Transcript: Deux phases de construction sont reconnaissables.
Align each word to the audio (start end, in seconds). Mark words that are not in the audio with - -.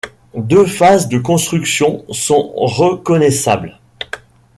Deux 0.33 0.65
phases 0.65 1.09
de 1.09 1.19
construction 1.19 2.03
sont 2.11 2.53
reconnaissables. 2.55 3.77